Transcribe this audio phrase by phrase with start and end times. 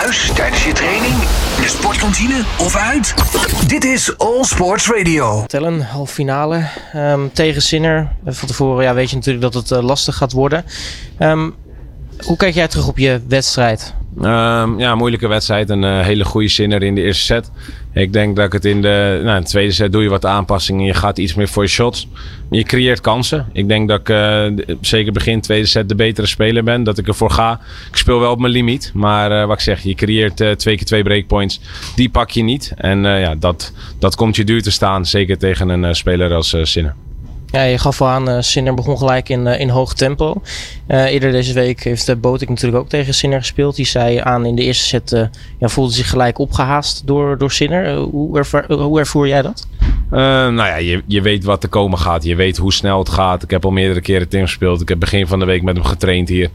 [0.00, 1.14] Thuis, tijdens je training,
[1.56, 3.14] in de sportkantine of uit?
[3.66, 5.44] Dit is All Sports Radio.
[5.46, 8.12] Tellen, halve finale ehm, tegen Sinner.
[8.26, 10.64] Van tevoren ja, weet je natuurlijk dat het eh, lastig gaat worden.
[11.18, 11.50] Ehm,
[12.24, 13.94] hoe kijk jij terug op je wedstrijd?
[14.18, 15.70] Um, ja, moeilijke wedstrijd.
[15.70, 17.50] Een uh, hele goede zinner in de eerste set.
[17.92, 20.26] Ik denk dat ik het in de, nou, in de tweede set doe je wat
[20.26, 20.84] aanpassingen.
[20.84, 22.08] Je gaat iets meer voor je shots.
[22.50, 23.48] Je creëert kansen.
[23.52, 24.46] Ik denk dat ik uh,
[24.80, 26.82] zeker begin tweede set de betere speler ben.
[26.82, 27.60] Dat ik ervoor ga.
[27.90, 28.90] Ik speel wel op mijn limiet.
[28.94, 31.60] Maar uh, wat ik zeg, je creëert twee keer twee breakpoints.
[31.96, 32.72] Die pak je niet.
[32.76, 35.06] En ja, dat, dat komt je duur te staan.
[35.06, 36.94] Zeker tegen een speler als Sinner.
[37.52, 40.42] Ja, je gaf al aan, uh, Sinner begon gelijk in, uh, in hoog tempo.
[40.88, 43.76] Uh, eerder deze week heeft uh, Botik natuurlijk ook tegen Sinner gespeeld.
[43.76, 47.96] Die zei aan in de eerste set, ja, voelde zich gelijk opgehaast door, door Sinner.
[47.96, 49.66] hoe, ervaar, hoe ervoer jij dat?
[50.10, 52.24] nou ja, je, je weet wat er komen gaat.
[52.24, 53.42] Je weet hoe snel het gaat.
[53.42, 54.80] Ik heb al meerdere keren tegen gespeeld.
[54.80, 56.50] Ik heb begin van de week met hem getraind hier.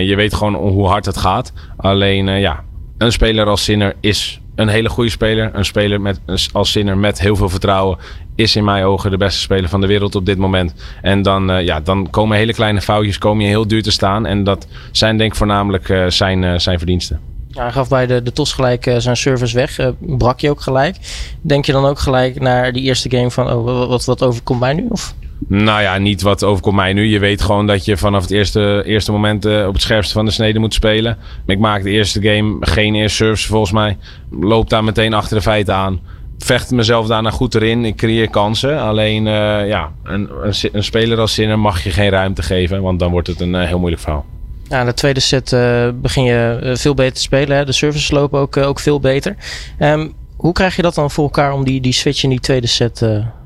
[0.00, 1.52] je weet gewoon hoe hard het gaat.
[1.76, 2.64] Alleen, ja,
[2.98, 5.50] een speler als Sinner is een hele goede speler.
[5.52, 6.20] Een speler met,
[6.52, 7.98] als Sinner met heel veel vertrouwen.
[8.34, 10.74] Is in mijn ogen de beste speler van de wereld op dit moment.
[11.02, 14.26] En dan, uh, ja, dan komen hele kleine foutjes komen je heel duur te staan.
[14.26, 17.20] En dat zijn denk ik voornamelijk uh, zijn, uh, zijn verdiensten.
[17.48, 19.92] Ja, hij gaf bij de, de TOS gelijk zijn service weg.
[19.98, 20.96] brak je ook gelijk.
[21.40, 23.52] Denk je dan ook gelijk naar die eerste game van...
[23.52, 24.86] Oh, wat, wat overkomt mij nu?
[24.88, 25.14] Of?
[25.48, 27.04] Nou ja, niet wat overkomt mij nu.
[27.06, 30.24] Je weet gewoon dat je vanaf het eerste, eerste moment uh, op het scherpste van
[30.24, 31.18] de snede moet spelen.
[31.46, 33.96] Ik maak de eerste game geen eerste service volgens mij.
[34.30, 36.00] Loop daar meteen achter de feiten aan.
[36.38, 37.84] Vecht mezelf daarna goed erin.
[37.84, 38.80] Ik creëer kansen.
[38.80, 40.30] Alleen uh, ja, een,
[40.72, 42.82] een, speler als Zinner mag je geen ruimte geven.
[42.82, 44.24] Want dan wordt het een uh, heel moeilijk verhaal.
[44.68, 45.56] Ja, in de tweede set
[46.00, 47.56] begin je veel beter te spelen.
[47.56, 47.64] Hè?
[47.64, 49.36] De services lopen ook, ook veel beter.
[49.78, 52.66] Um, hoe krijg je dat dan voor elkaar om die, die switch in die tweede
[52.66, 52.96] set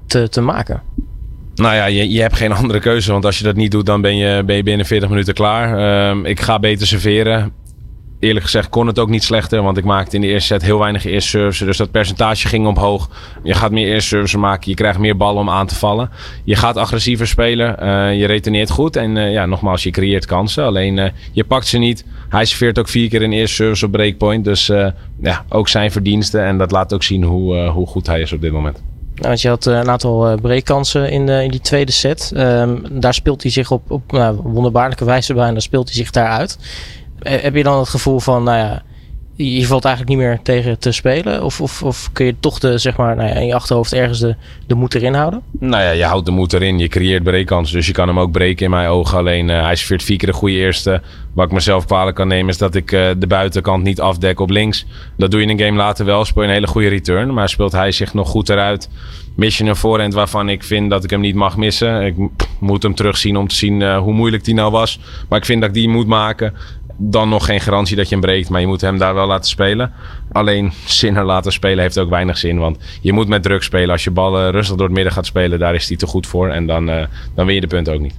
[0.07, 0.88] te, te maken?
[1.59, 3.13] Nou ja, je, je hebt geen andere keuze.
[3.13, 6.09] Want als je dat niet doet, dan ben je, ben je binnen 40 minuten klaar.
[6.11, 7.53] Um, ik ga beter serveren.
[8.21, 9.63] Eerlijk gezegd kon het ook niet slechter.
[9.63, 11.67] Want ik maakte in de eerste set heel weinig eerste services.
[11.67, 13.11] Dus dat percentage ging omhoog.
[13.43, 14.71] Je gaat meer eerste services maken.
[14.71, 16.11] Je krijgt meer ballen om aan te vallen.
[16.45, 17.77] Je gaat agressiever spelen.
[17.83, 18.97] Uh, je reteneert goed.
[18.97, 20.65] En uh, ja, nogmaals, je creëert kansen.
[20.65, 22.05] Alleen uh, je pakt ze niet.
[22.29, 24.45] Hij serveert ook vier keer een eerste service op breakpoint.
[24.45, 24.67] Dus
[25.21, 26.45] ja, ook zijn verdiensten.
[26.45, 28.88] En dat laat ook zien hoe, hoe goed hij is op dit moment.
[29.19, 32.33] Nou, want je had uh, een aantal uh, breekkansen in, uh, in die tweede set.
[32.37, 35.97] Um, daar speelt hij zich op, op nou, wonderbaarlijke wijze bij en dan speelt hij
[35.97, 36.59] zich daaruit.
[37.19, 38.83] heb je dan het gevoel van, nou ja,
[39.45, 41.45] je valt eigenlijk niet meer tegen te spelen?
[41.45, 44.19] Of, of, of kun je toch de, zeg maar, nou ja, in je achterhoofd ergens
[44.19, 44.35] de,
[44.67, 45.43] de moed erin houden?
[45.59, 46.79] Nou ja, je houdt de moed erin.
[46.79, 47.77] Je creëert breekkansen.
[47.77, 49.19] Dus je kan hem ook breken in mijn ogen.
[49.19, 51.03] Alleen uh, hij serveert vier keer de goede eerste.
[51.35, 54.51] Wat ik mezelf kwalijk kan nemen is dat ik uh, de buitenkant niet afdek op
[54.51, 54.87] links.
[55.17, 56.25] Dat doe je in een game later wel.
[56.25, 57.35] Speel een hele goede return.
[57.35, 58.91] Maar speelt hij zich nog goed eruit.
[59.37, 62.07] Mis je een voorhand waarvan ik vind dat ik hem niet mag missen.
[62.07, 62.15] Ik
[62.61, 65.01] moet hem terugzien om te zien uh, hoe moeilijk die nou was.
[65.29, 66.55] Maar ik vind dat ik die moet maken
[66.99, 68.49] dan nog geen garantie dat je hem breekt.
[68.49, 69.93] Maar je moet hem daar wel laten spelen.
[70.33, 72.59] Alleen Sinner laten spelen heeft ook weinig zin.
[72.59, 73.91] Want je moet met druk spelen.
[73.91, 76.49] Als je ballen rustig door het midden gaat spelen, daar is hij te goed voor.
[76.49, 77.05] En dan, uh,
[77.35, 78.15] dan win je de punten ook niet.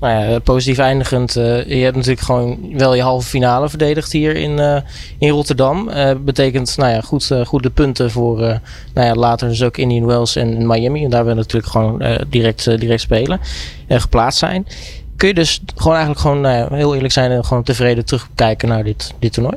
[0.00, 1.36] Nou ja, positief eindigend.
[1.36, 4.76] Uh, je hebt natuurlijk gewoon wel je halve finale verdedigd hier in, uh,
[5.18, 5.88] in Rotterdam.
[5.88, 8.38] Uh, betekent nou ja, goed, goede punten voor
[8.94, 11.04] nou ja, later dus ook Indian Wells en Miami.
[11.04, 13.40] En daar willen we natuurlijk gewoon direct, direct spelen.
[13.86, 14.66] en geplaatst zijn
[15.20, 18.84] kun je dus gewoon eigenlijk gewoon, nou heel eerlijk zijn en gewoon tevreden terugkijken naar
[18.84, 19.56] dit, dit toernooi?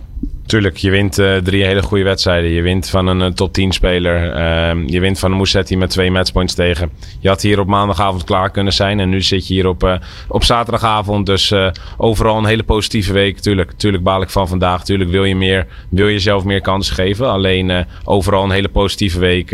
[0.53, 2.49] Tuurlijk, je wint uh, drie hele goede wedstrijden.
[2.49, 4.35] Je wint van een uh, top 10 speler.
[4.35, 6.91] Uh, je wint van een Moussetti met twee matchpoints tegen.
[7.19, 8.99] Je had hier op maandagavond klaar kunnen zijn.
[8.99, 9.95] En nu zit je hier op, eh,
[10.27, 11.25] op zaterdagavond.
[11.25, 11.53] Dus
[11.97, 13.39] overal een hele positieve week.
[13.39, 14.83] Tuurlijk, tuurlijk baal ik van vandaag.
[14.83, 15.67] Tuurlijk wil je meer.
[15.89, 17.29] Wil je zelf meer kansen geven.
[17.29, 19.49] Alleen overal een hele positieve week.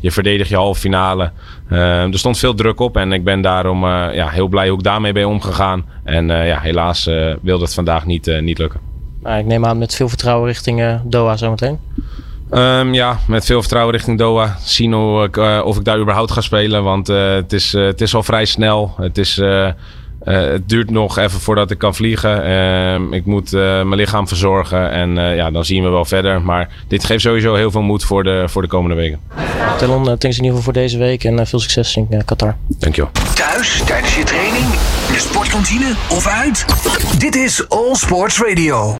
[0.00, 1.32] je verdedigt je halve finale.
[1.68, 2.96] er stond veel druk op.
[2.96, 5.84] En ik ben daarom ja, heel blij hoe ik daarmee ben omgegaan.
[6.04, 7.04] En ja, helaas
[7.42, 8.95] wilde het vandaag niet, niet lukken.
[9.26, 11.78] Nou, ik neem aan met veel vertrouwen richting uh, Doha zometeen.
[12.50, 14.56] Um, ja, met veel vertrouwen richting Doha.
[14.60, 16.82] Zien hoe ik, uh, of ik daar überhaupt ga spelen.
[16.82, 18.94] Want uh, het, is, het is al vrij snel.
[19.00, 19.40] Het, is,
[20.24, 22.44] het duurt nog even voordat ik kan vliegen.
[22.44, 24.90] Ehm, ik moet mijn lichaam verzorgen.
[24.90, 26.42] En ja, dan zien we wel verder.
[26.42, 29.20] Maar dit geeft sowieso heel veel moed voor de, voor de komende weken.
[29.78, 31.24] Telon, thanks in ieder geval voor deze week.
[31.24, 32.56] En veel succes in Qatar.
[32.66, 33.10] Dankjewel.
[33.34, 34.64] Thuis, tijdens je training,
[35.06, 36.64] in de sportkantine of uit?
[37.18, 38.94] Dit is All Sports Radio.